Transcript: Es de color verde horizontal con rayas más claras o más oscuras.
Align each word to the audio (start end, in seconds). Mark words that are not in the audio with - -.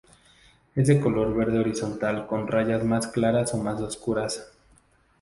Es 0.73 0.87
de 0.87 0.99
color 0.99 1.35
verde 1.35 1.59
horizontal 1.59 2.25
con 2.25 2.47
rayas 2.47 2.83
más 2.83 3.05
claras 3.05 3.53
o 3.53 3.57
más 3.59 3.79
oscuras. 3.81 4.51